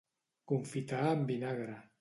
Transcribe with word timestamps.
Confitar 0.51 1.03
amb 1.13 1.31
vinagre. 1.35 1.81